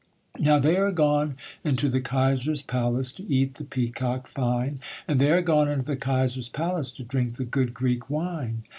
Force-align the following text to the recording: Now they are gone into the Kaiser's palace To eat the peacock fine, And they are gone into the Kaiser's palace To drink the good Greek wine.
Now 0.39 0.57
they 0.57 0.77
are 0.77 0.91
gone 0.91 1.37
into 1.63 1.87
the 1.87 2.01
Kaiser's 2.01 2.63
palace 2.63 3.11
To 3.11 3.23
eat 3.31 3.53
the 3.53 3.63
peacock 3.63 4.27
fine, 4.27 4.79
And 5.07 5.19
they 5.21 5.31
are 5.31 5.43
gone 5.43 5.69
into 5.69 5.85
the 5.85 5.95
Kaiser's 5.95 6.49
palace 6.49 6.91
To 6.93 7.03
drink 7.03 7.35
the 7.35 7.45
good 7.45 7.71
Greek 7.75 8.09
wine. 8.09 8.63